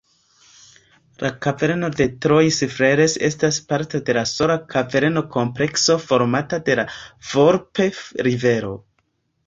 [1.23, 6.91] La Kaverno de Trois-Freres estas parto de sola kaverno-komplekso formata de la
[7.33, 8.79] Volp-rivero.